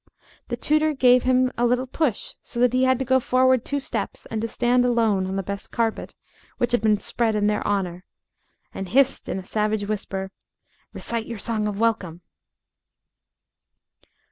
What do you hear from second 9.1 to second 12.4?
in a savage whisper "Recite your song of welcome."